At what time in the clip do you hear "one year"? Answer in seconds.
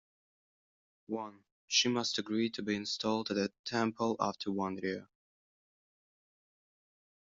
4.51-5.07